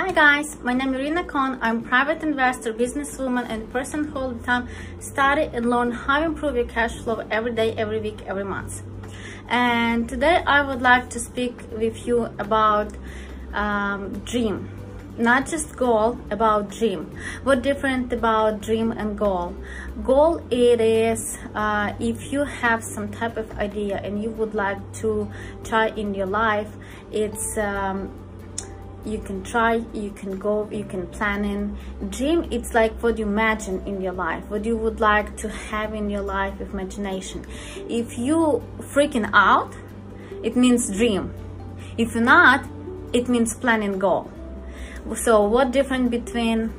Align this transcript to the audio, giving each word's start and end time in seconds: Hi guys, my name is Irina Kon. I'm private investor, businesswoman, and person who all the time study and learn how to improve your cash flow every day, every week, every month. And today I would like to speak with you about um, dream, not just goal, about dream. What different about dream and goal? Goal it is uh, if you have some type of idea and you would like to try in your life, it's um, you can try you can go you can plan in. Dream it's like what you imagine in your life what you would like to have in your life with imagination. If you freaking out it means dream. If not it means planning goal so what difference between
Hi 0.00 0.12
guys, 0.12 0.56
my 0.62 0.72
name 0.72 0.94
is 0.94 1.00
Irina 1.00 1.24
Kon. 1.24 1.58
I'm 1.60 1.82
private 1.82 2.22
investor, 2.22 2.72
businesswoman, 2.72 3.44
and 3.50 3.70
person 3.70 4.04
who 4.04 4.18
all 4.18 4.30
the 4.30 4.42
time 4.42 4.66
study 4.98 5.50
and 5.52 5.68
learn 5.68 5.90
how 5.90 6.20
to 6.20 6.24
improve 6.24 6.56
your 6.56 6.64
cash 6.64 6.94
flow 7.00 7.22
every 7.30 7.52
day, 7.52 7.74
every 7.74 8.00
week, 8.00 8.22
every 8.26 8.42
month. 8.42 8.82
And 9.46 10.08
today 10.08 10.42
I 10.46 10.66
would 10.66 10.80
like 10.80 11.10
to 11.10 11.20
speak 11.20 11.54
with 11.70 12.06
you 12.06 12.30
about 12.38 12.94
um, 13.52 14.20
dream, 14.20 14.70
not 15.18 15.46
just 15.46 15.76
goal, 15.76 16.18
about 16.30 16.70
dream. 16.70 17.14
What 17.44 17.60
different 17.60 18.10
about 18.10 18.62
dream 18.62 18.92
and 18.92 19.18
goal? 19.18 19.54
Goal 20.02 20.40
it 20.50 20.80
is 20.80 21.36
uh, 21.54 21.92
if 22.00 22.32
you 22.32 22.44
have 22.44 22.82
some 22.82 23.10
type 23.10 23.36
of 23.36 23.52
idea 23.58 23.98
and 23.98 24.22
you 24.22 24.30
would 24.30 24.54
like 24.54 24.80
to 25.00 25.30
try 25.62 25.88
in 25.88 26.14
your 26.14 26.26
life, 26.26 26.72
it's 27.12 27.58
um, 27.58 28.10
you 29.04 29.18
can 29.18 29.42
try 29.42 29.82
you 29.92 30.10
can 30.10 30.38
go 30.38 30.68
you 30.70 30.84
can 30.84 31.06
plan 31.08 31.44
in. 31.44 31.76
Dream 32.10 32.46
it's 32.50 32.74
like 32.74 32.92
what 33.02 33.18
you 33.18 33.26
imagine 33.26 33.82
in 33.86 34.00
your 34.00 34.12
life 34.12 34.44
what 34.48 34.64
you 34.64 34.76
would 34.76 35.00
like 35.00 35.36
to 35.38 35.48
have 35.48 35.94
in 35.94 36.10
your 36.10 36.22
life 36.22 36.58
with 36.58 36.72
imagination. 36.72 37.44
If 37.88 38.18
you 38.18 38.62
freaking 38.80 39.30
out 39.32 39.72
it 40.42 40.56
means 40.56 40.90
dream. 40.90 41.32
If 41.98 42.14
not 42.14 42.64
it 43.12 43.28
means 43.28 43.54
planning 43.54 43.98
goal 43.98 44.30
so 45.16 45.42
what 45.42 45.72
difference 45.72 46.10
between 46.10 46.72